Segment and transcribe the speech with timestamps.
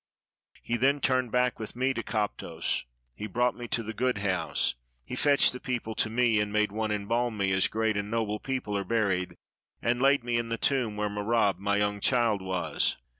[0.67, 4.73] Then he turned back with me to Koptos, he brought me to the Good House,
[5.05, 8.39] he fetched the people to me, and made one embalm me, as great and noble
[8.39, 9.35] people are buried,
[9.79, 12.97] and laid me in the tomb where Merab my young child was.